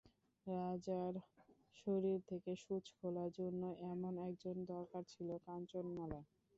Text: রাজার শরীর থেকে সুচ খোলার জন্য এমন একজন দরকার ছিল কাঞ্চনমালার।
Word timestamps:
রাজার 0.47 1.13
শরীর 1.75 2.19
থেকে 2.29 2.51
সুচ 2.63 2.85
খোলার 2.97 3.29
জন্য 3.39 3.61
এমন 3.91 4.13
একজন 4.27 4.55
দরকার 4.71 5.03
ছিল 5.11 5.29
কাঞ্চনমালার। 5.45 6.25